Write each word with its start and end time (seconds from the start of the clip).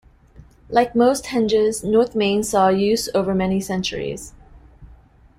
Like 0.67 0.95
most 0.95 1.25
henges 1.25 1.83
North 1.83 2.15
Mains 2.15 2.49
saw 2.49 2.69
use 2.69 3.07
over 3.13 3.35
many 3.35 3.61
centuries. 3.61 4.33